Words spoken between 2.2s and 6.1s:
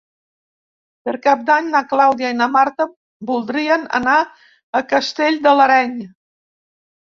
i na Marta voldrien anar a Castell de l'Areny.